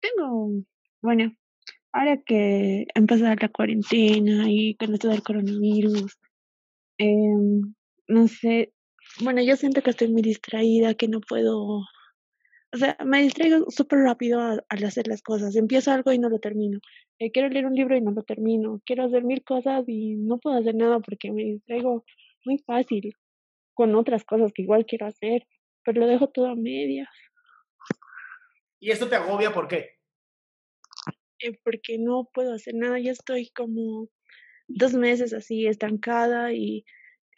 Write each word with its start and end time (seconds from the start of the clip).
Tengo, 0.00 0.62
bueno, 1.02 1.32
ahora 1.92 2.16
que 2.24 2.86
empezó 2.94 3.24
la 3.24 3.36
cuarentena 3.48 4.44
y 4.48 4.76
con 4.76 4.94
esto 4.94 5.08
del 5.08 5.22
coronavirus, 5.22 6.16
em, 6.98 7.74
no 8.08 8.28
sé, 8.28 8.72
bueno, 9.22 9.42
yo 9.42 9.56
siento 9.56 9.82
que 9.82 9.90
estoy 9.90 10.08
muy 10.08 10.22
distraída, 10.22 10.94
que 10.94 11.08
no 11.08 11.20
puedo, 11.20 11.80
o 12.72 12.76
sea, 12.76 12.96
me 13.04 13.22
distraigo 13.22 13.70
súper 13.70 14.00
rápido 14.00 14.40
al, 14.40 14.84
hacer 14.84 15.08
las 15.08 15.22
cosas. 15.22 15.56
Empiezo 15.56 15.90
algo 15.92 16.12
y 16.12 16.18
no 16.18 16.28
lo 16.28 16.38
termino. 16.38 16.80
Eh, 17.18 17.30
quiero 17.32 17.48
leer 17.48 17.66
un 17.66 17.74
libro 17.74 17.96
y 17.96 18.00
no 18.00 18.12
lo 18.12 18.22
termino. 18.22 18.80
Quiero 18.84 19.04
hacer 19.04 19.24
mil 19.24 19.42
cosas 19.44 19.84
y 19.88 20.16
no 20.16 20.38
puedo 20.38 20.58
hacer 20.58 20.74
nada 20.74 21.00
porque 21.00 21.32
me 21.32 21.44
distraigo 21.44 22.04
muy 22.44 22.58
fácil 22.58 23.12
con 23.74 23.94
otras 23.94 24.24
cosas 24.24 24.52
que 24.52 24.62
igual 24.62 24.86
quiero 24.86 25.06
hacer, 25.06 25.46
pero 25.84 26.00
lo 26.00 26.06
dejo 26.06 26.28
todo 26.28 26.46
a 26.46 26.54
medias. 26.56 27.08
¿Y 28.80 28.90
esto 28.90 29.08
te 29.08 29.16
agobia 29.16 29.52
por 29.52 29.68
qué? 29.68 29.98
Eh, 31.40 31.52
porque 31.64 31.98
no 31.98 32.28
puedo 32.32 32.52
hacer 32.52 32.74
nada, 32.74 32.98
ya 32.98 33.12
estoy 33.12 33.50
como 33.50 34.08
dos 34.66 34.94
meses 34.94 35.32
así 35.32 35.66
estancada 35.66 36.52
y 36.52 36.84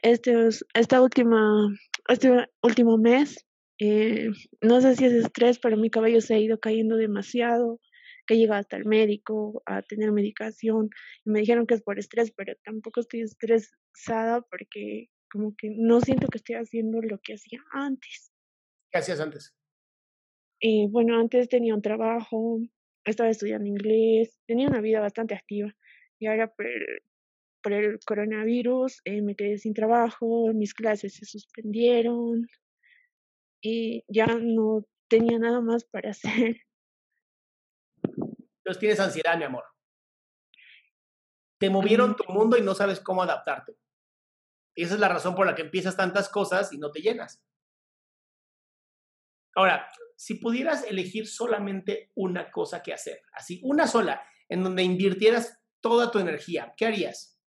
este, 0.03 0.35
esta 0.75 1.03
última, 1.03 1.69
este 2.09 2.47
último 2.63 2.97
mes, 2.97 3.47
eh, 3.79 4.31
no 4.63 4.81
sé 4.81 4.97
si 4.97 5.05
es 5.05 5.13
estrés, 5.13 5.59
pero 5.59 5.77
mi 5.77 5.91
cabello 5.91 6.21
se 6.21 6.35
ha 6.35 6.39
ido 6.39 6.59
cayendo 6.59 6.97
demasiado, 6.97 7.81
que 8.27 8.35
he 8.35 8.39
llegado 8.39 8.61
hasta 8.61 8.77
el 8.77 8.87
médico 8.87 9.63
a 9.67 9.83
tener 9.83 10.13
medicación 10.13 10.89
y 11.25 11.31
me 11.31 11.41
dijeron 11.41 11.67
que 11.67 11.75
es 11.75 11.83
por 11.83 11.99
estrés, 11.99 12.33
pero 12.35 12.55
tampoco 12.65 13.01
estoy 13.01 13.23
estresada 13.23 14.43
porque 14.51 15.09
como 15.31 15.55
que 15.57 15.71
no 15.77 16.01
siento 16.01 16.29
que 16.29 16.39
estoy 16.39 16.57
haciendo 16.57 17.01
lo 17.03 17.19
que 17.23 17.35
hacía 17.35 17.61
antes. 17.73 18.33
¿Qué 18.91 18.99
hacías 18.99 19.21
antes? 19.21 19.55
Eh, 20.61 20.87
bueno, 20.91 21.19
antes 21.19 21.49
tenía 21.49 21.75
un 21.75 21.83
trabajo, 21.83 22.61
estaba 23.05 23.31
estudiando 23.31 23.67
inglés, 23.67 24.39
tenía 24.47 24.69
una 24.69 24.81
vida 24.81 25.01
bastante 25.01 25.35
activa 25.35 25.75
y 26.19 26.27
ahora 26.27 26.53
por 26.53 26.67
el, 26.67 27.03
por 27.63 27.73
el 27.73 27.99
coronavirus 28.05 29.01
eh, 29.05 29.23
me 29.23 29.35
quedé 29.35 29.57
sin 29.57 29.73
trabajo, 29.73 30.53
mis 30.53 30.75
clases 30.75 31.15
se 31.15 31.25
suspendieron 31.25 32.47
y 33.63 34.05
ya 34.09 34.27
no 34.27 34.87
tenía 35.09 35.39
nada 35.39 35.61
más 35.63 35.85
para 35.85 36.11
hacer. 36.11 36.61
Entonces 38.59 38.79
tienes 38.79 39.01
ansiedad, 39.01 39.39
mi 39.39 39.45
amor. 39.45 39.65
Te 41.59 41.71
movieron 41.71 42.17
tu 42.17 42.31
mundo 42.33 42.57
y 42.59 42.63
no 42.63 42.75
sabes 42.75 43.01
cómo 43.01 43.23
adaptarte. 43.23 43.77
Y 44.75 44.85
esa 44.85 44.95
es 44.95 45.01
la 45.01 45.09
razón 45.09 45.35
por 45.35 45.47
la 45.47 45.55
que 45.55 45.63
empiezas 45.63 45.97
tantas 45.97 46.29
cosas 46.29 46.73
y 46.73 46.79
no 46.79 46.91
te 46.91 47.01
llenas. 47.01 47.43
Ahora, 49.55 49.91
si 50.21 50.35
pudieras 50.35 50.85
elegir 50.85 51.27
solamente 51.27 52.11
una 52.15 52.51
cosa 52.51 52.83
que 52.83 52.93
hacer, 52.93 53.23
así, 53.33 53.59
una 53.65 53.87
sola, 53.87 54.21
en 54.51 54.63
donde 54.63 54.83
invirtieras 54.83 55.59
toda 55.81 56.11
tu 56.11 56.19
energía, 56.19 56.75
¿qué 56.77 56.85
harías? 56.85 57.41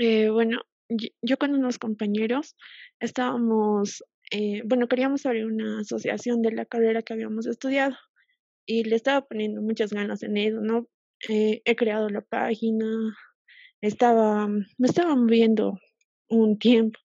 Eh, 0.00 0.30
bueno, 0.30 0.62
yo, 0.88 1.36
con 1.38 1.54
unos 1.54 1.78
compañeros 1.78 2.56
estábamos, 2.98 4.02
eh, 4.32 4.62
bueno, 4.64 4.88
queríamos 4.88 5.24
abrir 5.24 5.46
una 5.46 5.82
asociación 5.82 6.42
de 6.42 6.50
la 6.50 6.66
carrera 6.66 7.02
que 7.02 7.12
habíamos 7.12 7.46
estudiado 7.46 7.96
y 8.66 8.82
le 8.82 8.96
estaba 8.96 9.24
poniendo 9.24 9.62
muchas 9.62 9.92
ganas 9.92 10.24
en 10.24 10.36
eso, 10.36 10.60
¿no? 10.60 10.88
Eh, 11.28 11.62
he 11.64 11.76
creado 11.76 12.08
la 12.08 12.22
página, 12.22 12.84
estaba, 13.80 14.48
me 14.48 14.88
estaba 14.88 15.14
moviendo 15.14 15.78
un 16.28 16.58
tiempo, 16.58 16.98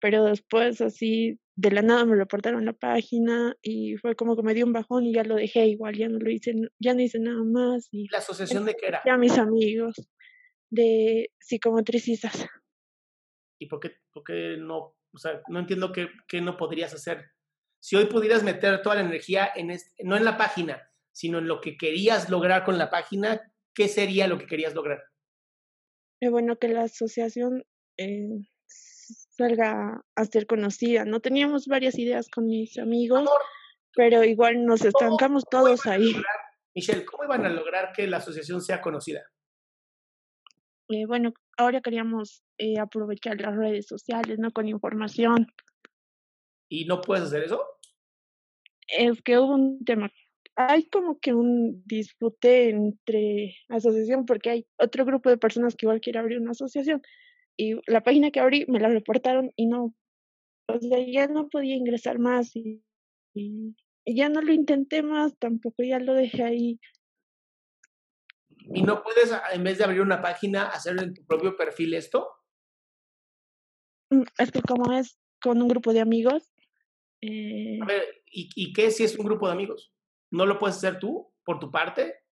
pero 0.00 0.24
después 0.24 0.80
así 0.80 1.38
de 1.54 1.70
la 1.70 1.82
nada 1.82 2.04
me 2.04 2.16
reportaron 2.16 2.64
la 2.64 2.72
página 2.72 3.56
y 3.62 3.96
fue 3.96 4.16
como 4.16 4.36
que 4.36 4.42
me 4.42 4.54
dio 4.54 4.64
un 4.64 4.72
bajón 4.72 5.04
y 5.04 5.12
ya 5.12 5.24
lo 5.24 5.36
dejé 5.36 5.66
igual, 5.66 5.96
ya 5.96 6.08
no 6.08 6.18
lo 6.18 6.30
hice, 6.30 6.54
ya 6.78 6.94
no 6.94 7.02
hice 7.02 7.18
nada 7.18 7.42
más. 7.44 7.88
Y 7.90 8.08
¿La 8.08 8.18
asociación 8.18 8.64
de 8.64 8.74
qué 8.74 8.86
era? 8.86 9.02
Ya 9.04 9.16
mis 9.16 9.36
amigos, 9.38 10.08
de 10.70 11.30
psicomotricistas. 11.38 12.46
¿Y 13.58 13.66
por 13.66 13.80
qué, 13.80 13.92
por 14.12 14.24
qué 14.24 14.56
no? 14.58 14.96
O 15.14 15.18
sea, 15.18 15.42
no 15.48 15.58
entiendo 15.58 15.92
qué, 15.92 16.08
qué, 16.26 16.40
no 16.40 16.56
podrías 16.56 16.94
hacer. 16.94 17.30
Si 17.80 17.96
hoy 17.96 18.06
pudieras 18.06 18.42
meter 18.42 18.80
toda 18.80 18.96
la 18.96 19.02
energía 19.02 19.50
en 19.54 19.70
este, 19.70 20.04
no 20.04 20.16
en 20.16 20.24
la 20.24 20.38
página, 20.38 20.90
sino 21.12 21.38
en 21.38 21.48
lo 21.48 21.60
que 21.60 21.76
querías 21.76 22.30
lograr 22.30 22.64
con 22.64 22.78
la 22.78 22.90
página, 22.90 23.52
¿qué 23.74 23.88
sería 23.88 24.26
lo 24.26 24.38
que 24.38 24.46
querías 24.46 24.74
lograr? 24.74 25.02
Eh, 26.20 26.30
bueno, 26.30 26.56
que 26.56 26.68
la 26.68 26.84
asociación 26.84 27.64
eh, 27.98 28.48
salga 29.42 30.04
a 30.14 30.24
ser 30.24 30.46
conocida. 30.46 31.04
No 31.04 31.20
teníamos 31.20 31.66
varias 31.66 31.98
ideas 31.98 32.28
con 32.28 32.46
mis 32.46 32.78
amigos, 32.78 33.28
pero 33.94 34.22
igual 34.24 34.64
nos 34.64 34.84
estancamos 34.84 35.44
todos 35.50 35.86
ahí. 35.86 36.14
Michelle, 36.74 37.04
¿cómo 37.04 37.24
iban 37.24 37.44
a 37.44 37.48
lograr 37.48 37.92
que 37.92 38.06
la 38.06 38.18
asociación 38.18 38.62
sea 38.62 38.80
conocida? 38.80 39.22
Eh, 40.88 41.06
bueno, 41.06 41.32
ahora 41.56 41.80
queríamos 41.80 42.44
eh, 42.58 42.78
aprovechar 42.78 43.40
las 43.40 43.56
redes 43.56 43.86
sociales, 43.86 44.38
¿no? 44.38 44.52
Con 44.52 44.68
información. 44.68 45.46
¿Y 46.68 46.84
no 46.84 47.00
puedes 47.00 47.24
hacer 47.24 47.42
eso? 47.44 47.64
Es 48.86 49.22
que 49.22 49.38
hubo 49.38 49.54
un 49.54 49.84
tema. 49.84 50.10
Hay 50.54 50.88
como 50.88 51.18
que 51.18 51.34
un 51.34 51.82
dispute 51.86 52.70
entre 52.70 53.56
asociación 53.68 54.24
porque 54.26 54.50
hay 54.50 54.66
otro 54.78 55.04
grupo 55.04 55.30
de 55.30 55.38
personas 55.38 55.74
que 55.74 55.86
igual 55.86 56.00
quiere 56.00 56.18
abrir 56.18 56.38
una 56.38 56.52
asociación 56.52 57.02
y 57.56 57.74
la 57.86 58.02
página 58.02 58.30
que 58.30 58.40
abrí 58.40 58.64
me 58.68 58.80
la 58.80 58.88
reportaron 58.88 59.52
y 59.56 59.66
no, 59.66 59.94
o 60.66 60.78
sea, 60.78 60.98
ya 61.06 61.26
no 61.26 61.48
podía 61.48 61.76
ingresar 61.76 62.18
más 62.18 62.54
y, 62.56 62.82
y, 63.34 63.74
ya 64.06 64.28
no 64.28 64.40
lo 64.40 64.52
intenté 64.52 65.02
más, 65.02 65.36
tampoco 65.38 65.82
ya 65.82 65.98
lo 65.98 66.14
dejé 66.14 66.42
ahí. 66.42 66.80
¿Y 68.74 68.82
no 68.82 69.02
puedes, 69.02 69.32
en 69.52 69.64
vez 69.64 69.78
de 69.78 69.84
abrir 69.84 70.00
una 70.00 70.20
página, 70.20 70.68
hacer 70.68 71.00
en 71.00 71.14
tu 71.14 71.24
propio 71.24 71.56
perfil 71.56 71.94
esto? 71.94 72.28
Mm, 74.10 74.22
es 74.38 74.50
que 74.50 74.62
como 74.62 74.92
es 74.92 75.18
con 75.40 75.60
un 75.60 75.68
grupo 75.68 75.92
de 75.92 76.00
amigos. 76.00 76.50
Eh... 77.20 77.78
A 77.80 77.86
ver, 77.86 78.22
¿y, 78.30 78.50
¿y 78.54 78.72
qué 78.72 78.90
si 78.90 79.04
es 79.04 79.16
un 79.18 79.26
grupo 79.26 79.46
de 79.46 79.52
amigos? 79.52 79.92
¿No 80.30 80.46
lo 80.46 80.58
puedes 80.58 80.76
hacer 80.76 80.98
tú, 80.98 81.32
por 81.44 81.58
tu 81.58 81.70
parte? 81.70 82.22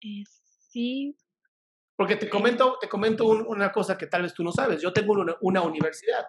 Eh, 0.00 0.24
sí, 0.26 1.16
porque 1.98 2.14
te 2.14 2.30
comento, 2.30 2.78
te 2.80 2.88
comento 2.88 3.26
una 3.26 3.72
cosa 3.72 3.98
que 3.98 4.06
tal 4.06 4.22
vez 4.22 4.32
tú 4.32 4.44
no 4.44 4.52
sabes. 4.52 4.80
Yo 4.80 4.92
tengo 4.92 5.14
una, 5.40 5.62
universidad 5.62 6.28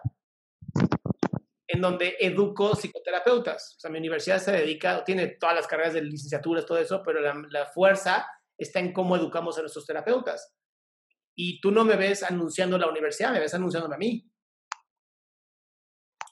en 1.68 1.80
donde 1.80 2.16
educo 2.18 2.74
psicoterapeutas. 2.74 3.76
O 3.76 3.80
sea, 3.80 3.88
mi 3.88 3.98
universidad 3.98 4.40
se 4.40 4.50
dedica, 4.50 5.04
tiene 5.04 5.28
todas 5.28 5.54
las 5.54 5.68
carreras 5.68 5.94
de 5.94 6.02
licenciaturas, 6.02 6.66
todo 6.66 6.78
eso, 6.78 7.04
pero 7.04 7.20
la, 7.20 7.40
la 7.50 7.66
fuerza 7.66 8.26
está 8.58 8.80
en 8.80 8.92
cómo 8.92 9.14
educamos 9.14 9.58
a 9.58 9.60
nuestros 9.60 9.86
terapeutas. 9.86 10.52
Y 11.36 11.60
tú 11.60 11.70
no 11.70 11.84
me 11.84 11.94
ves 11.94 12.24
anunciando 12.24 12.76
la 12.76 12.88
universidad, 12.88 13.32
me 13.32 13.38
ves 13.38 13.54
anunciándome 13.54 13.94
a 13.94 13.98
mí. 13.98 14.28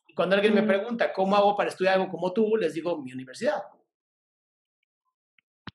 Y 0.09 0.15
cuando 0.15 0.35
alguien 0.35 0.53
me 0.53 0.63
mm. 0.63 0.67
pregunta 0.67 1.13
cómo 1.13 1.37
hago 1.37 1.57
para 1.57 1.71
estudiar 1.71 1.95
algo 1.95 2.09
como 2.09 2.33
tú, 2.33 2.57
les 2.57 2.75
digo 2.75 3.01
mi 3.01 3.13
universidad. 3.13 3.63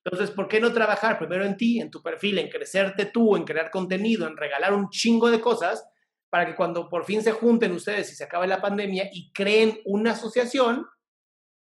Entonces, 0.05 0.31
¿por 0.31 0.47
qué 0.47 0.59
no 0.59 0.73
trabajar 0.73 1.17
primero 1.17 1.45
en 1.45 1.55
ti, 1.55 1.79
en 1.79 1.89
tu 1.89 2.01
perfil, 2.01 2.37
en 2.37 2.49
crecerte 2.49 3.05
tú, 3.05 3.37
en 3.37 3.45
crear 3.45 3.71
contenido, 3.71 4.27
en 4.27 4.35
regalar 4.35 4.73
un 4.73 4.89
chingo 4.89 5.31
de 5.31 5.39
cosas 5.39 5.85
para 6.29 6.45
que 6.45 6.55
cuando 6.55 6.89
por 6.89 7.05
fin 7.05 7.21
se 7.21 7.31
junten 7.31 7.71
ustedes 7.71 8.11
y 8.11 8.15
se 8.15 8.23
acabe 8.23 8.47
la 8.47 8.61
pandemia 8.61 9.09
y 9.13 9.31
creen 9.31 9.79
una 9.85 10.11
asociación, 10.11 10.85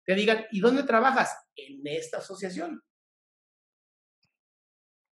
te 0.05 0.15
digan, 0.15 0.47
¿y 0.51 0.61
dónde 0.61 0.83
trabajas? 0.83 1.37
En 1.55 1.81
esta 1.85 2.19
asociación. 2.19 2.83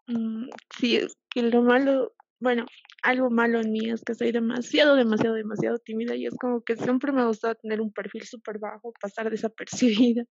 Mm, 0.08 0.50
sí, 0.78 0.98
es 0.98 1.14
que 1.30 1.44
lo 1.44 1.62
malo, 1.62 2.14
bueno, 2.40 2.66
algo 3.02 3.30
malo 3.30 3.62
en 3.62 3.72
mí 3.72 3.90
es 3.90 4.04
que 4.04 4.14
soy 4.14 4.32
demasiado, 4.32 4.96
demasiado, 4.96 5.36
demasiado 5.36 5.78
tímida 5.78 6.16
y 6.16 6.26
es 6.26 6.36
como 6.40 6.62
que 6.62 6.76
siempre 6.76 7.12
me 7.12 7.22
ha 7.22 7.26
gustado 7.26 7.56
tener 7.56 7.82
un 7.82 7.94
perfil 7.94 8.24
súper 8.24 8.60
bajo, 8.60 8.92
pasar 9.00 9.30
desapercibida. 9.30 10.24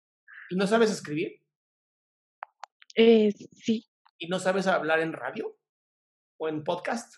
¿Y 0.51 0.57
no 0.57 0.67
sabes 0.67 0.91
escribir? 0.91 1.44
Eh, 2.95 3.33
sí. 3.33 3.87
¿Y 4.19 4.29
no 4.29 4.39
sabes 4.39 4.67
hablar 4.67 5.01
en 5.01 5.13
radio? 5.13 5.59
¿O 6.39 6.49
en 6.49 6.63
podcast? 6.65 7.17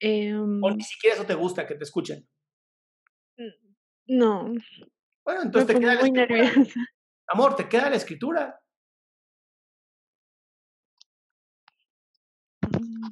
Eh, 0.00 0.34
¿O 0.34 0.70
ni 0.70 0.82
siquiera 0.82 1.16
eso 1.16 1.26
te 1.26 1.34
gusta 1.34 1.66
que 1.66 1.74
te 1.74 1.84
escuchen? 1.84 2.26
No. 4.06 4.52
Bueno, 5.24 5.42
entonces 5.42 5.74
te 5.74 5.80
queda, 5.80 6.00
muy 6.00 6.10
nerviosa. 6.10 6.80
Amor, 7.28 7.54
¿te 7.54 7.68
queda 7.68 7.90
la 7.90 7.96
escritura? 7.96 8.60
Mm. 12.62 13.10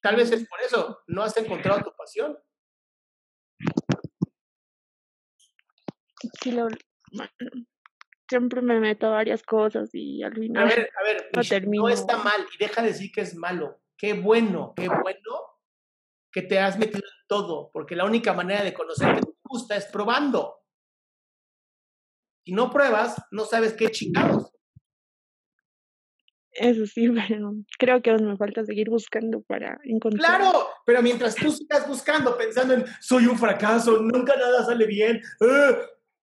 Tal 0.00 0.16
vez 0.16 0.32
es 0.32 0.48
por 0.48 0.60
eso, 0.60 0.98
no 1.06 1.22
has 1.22 1.36
encontrado 1.36 1.82
tu 1.82 1.94
pasión. 1.96 2.36
Sí, 6.40 6.50
lo, 6.50 6.68
siempre 8.28 8.62
me 8.62 8.80
meto 8.80 9.06
a 9.06 9.10
varias 9.10 9.42
cosas 9.42 9.90
y 9.92 10.22
al 10.22 10.32
A 10.32 10.34
final 10.34 10.68
ver, 10.68 10.90
a 10.98 11.02
ver, 11.04 11.30
no 11.32 11.38
Michelle, 11.40 11.60
termino. 11.60 11.82
no 11.84 11.88
está 11.88 12.18
mal 12.18 12.46
y 12.54 12.58
deja 12.58 12.82
de 12.82 12.88
decir 12.88 13.10
que 13.12 13.20
es 13.22 13.34
malo. 13.34 13.80
Qué 13.96 14.14
bueno, 14.14 14.72
qué 14.76 14.88
bueno 14.88 15.60
que 16.32 16.42
te 16.42 16.58
has 16.58 16.78
metido 16.78 16.98
en 17.00 17.26
todo, 17.28 17.70
porque 17.72 17.94
la 17.94 18.04
única 18.06 18.32
manera 18.32 18.64
de 18.64 18.72
conocer 18.72 19.14
que 19.16 19.20
te 19.22 19.32
gusta 19.44 19.76
es 19.76 19.86
probando. 19.86 20.56
Si 22.44 22.52
no 22.52 22.70
pruebas, 22.70 23.16
no 23.30 23.44
sabes 23.44 23.74
qué 23.74 23.88
chingados. 23.90 24.50
Eso 26.52 26.86
sí, 26.86 27.08
pero 27.28 27.54
creo 27.78 28.02
que 28.02 28.10
aún 28.10 28.26
me 28.26 28.36
falta 28.36 28.64
seguir 28.64 28.90
buscando 28.90 29.42
para 29.42 29.78
encontrar. 29.84 30.40
Claro, 30.40 30.68
pero 30.84 31.02
mientras 31.02 31.34
tú 31.34 31.50
sigas 31.50 31.86
buscando, 31.88 32.36
pensando 32.36 32.74
en 32.74 32.84
soy 33.00 33.26
un 33.26 33.38
fracaso, 33.38 33.98
nunca 34.00 34.36
nada 34.36 34.64
sale 34.64 34.86
bien, 34.86 35.16
eh, 35.40 35.76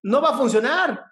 no 0.04 0.22
va 0.22 0.30
a 0.30 0.38
funcionar. 0.38 1.04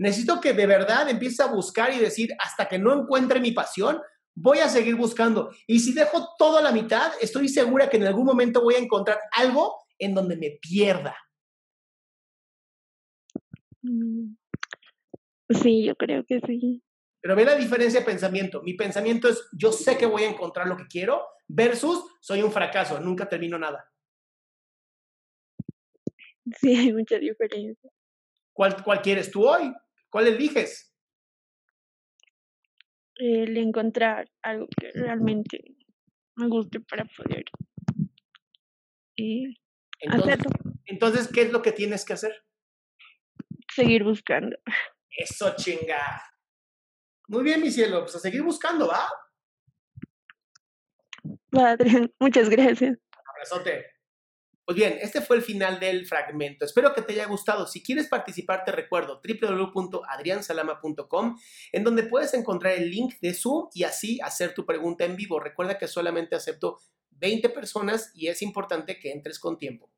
Necesito 0.00 0.40
que 0.40 0.54
de 0.54 0.66
verdad 0.66 1.10
empieces 1.10 1.40
a 1.40 1.52
buscar 1.52 1.92
y 1.92 1.98
decir, 1.98 2.34
hasta 2.38 2.66
que 2.66 2.78
no 2.78 2.98
encuentre 2.98 3.38
mi 3.38 3.52
pasión, 3.52 4.00
voy 4.34 4.60
a 4.60 4.68
seguir 4.70 4.96
buscando. 4.96 5.50
Y 5.66 5.80
si 5.80 5.92
dejo 5.92 6.30
todo 6.38 6.56
a 6.56 6.62
la 6.62 6.72
mitad, 6.72 7.12
estoy 7.20 7.50
segura 7.50 7.90
que 7.90 7.98
en 7.98 8.06
algún 8.06 8.24
momento 8.24 8.62
voy 8.62 8.76
a 8.76 8.78
encontrar 8.78 9.18
algo 9.32 9.76
en 9.98 10.14
donde 10.14 10.38
me 10.38 10.58
pierda. 10.58 11.14
Mm, 13.82 14.36
Sí, 15.50 15.84
yo 15.84 15.96
creo 15.96 16.24
que 16.24 16.40
sí. 16.46 16.82
Pero 17.20 17.36
ve 17.36 17.44
la 17.44 17.56
diferencia 17.56 18.00
de 18.00 18.06
pensamiento. 18.06 18.62
Mi 18.62 18.72
pensamiento 18.72 19.28
es, 19.28 19.48
yo 19.52 19.70
sé 19.70 19.98
que 19.98 20.06
voy 20.06 20.22
a 20.22 20.30
encontrar 20.30 20.66
lo 20.66 20.78
que 20.78 20.86
quiero, 20.86 21.26
versus 21.46 22.02
soy 22.20 22.40
un 22.40 22.52
fracaso, 22.52 22.98
nunca 23.00 23.28
termino 23.28 23.58
nada. 23.58 23.84
Sí, 26.58 26.74
hay 26.74 26.92
mucha 26.94 27.18
diferencia. 27.18 27.90
¿Cuál, 28.54 28.82
cuál 28.82 29.02
quieres 29.02 29.30
tú 29.30 29.46
hoy? 29.46 29.74
¿Cuál 30.10 30.26
eliges? 30.28 30.92
El 33.16 33.56
encontrar 33.56 34.30
algo 34.42 34.66
que 34.78 34.90
realmente 34.92 35.76
me 36.36 36.48
guste 36.48 36.80
para 36.80 37.04
poder 37.04 37.44
eh, 39.16 39.54
Entonces, 40.00 40.38
hacerlo, 40.40 40.50
entonces, 40.86 41.28
¿qué 41.28 41.42
es 41.42 41.52
lo 41.52 41.62
que 41.62 41.72
tienes 41.72 42.04
que 42.04 42.14
hacer? 42.14 42.44
seguir 43.74 44.04
buscando. 44.04 44.56
Eso 45.10 45.54
chinga. 45.56 46.22
Muy 47.28 47.44
bien, 47.44 47.60
mi 47.60 47.70
cielo, 47.70 48.02
pues 48.02 48.16
a 48.16 48.18
seguir 48.18 48.42
buscando, 48.42 48.88
¿va? 48.88 49.08
Adrián, 51.52 52.12
muchas 52.20 52.48
gracias. 52.48 52.98
Abrazote. 53.34 53.86
Pues 54.70 54.78
bien, 54.78 54.98
este 55.02 55.20
fue 55.20 55.36
el 55.36 55.42
final 55.42 55.80
del 55.80 56.06
fragmento. 56.06 56.64
Espero 56.64 56.94
que 56.94 57.02
te 57.02 57.14
haya 57.14 57.26
gustado. 57.26 57.66
Si 57.66 57.82
quieres 57.82 58.06
participar, 58.06 58.64
te 58.64 58.70
recuerdo 58.70 59.20
www.adriansalama.com, 59.20 61.36
en 61.72 61.82
donde 61.82 62.04
puedes 62.04 62.34
encontrar 62.34 62.74
el 62.74 62.88
link 62.88 63.14
de 63.20 63.34
Zoom 63.34 63.68
y 63.74 63.82
así 63.82 64.20
hacer 64.22 64.54
tu 64.54 64.64
pregunta 64.64 65.04
en 65.04 65.16
vivo. 65.16 65.40
Recuerda 65.40 65.76
que 65.76 65.88
solamente 65.88 66.36
acepto 66.36 66.78
20 67.18 67.48
personas 67.48 68.12
y 68.14 68.28
es 68.28 68.42
importante 68.42 69.00
que 69.00 69.10
entres 69.10 69.40
con 69.40 69.58
tiempo. 69.58 69.90